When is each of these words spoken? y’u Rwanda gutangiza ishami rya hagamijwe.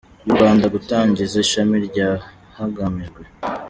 y’u 0.25 0.33
Rwanda 0.35 0.65
gutangiza 0.75 1.35
ishami 1.45 1.77
rya 1.87 2.09
hagamijwe. 2.57 3.21